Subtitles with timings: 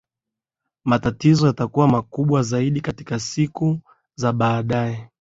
[0.85, 3.79] Matatizo yatakuwa makubwa zaidi katika siku
[4.15, 5.09] za baadae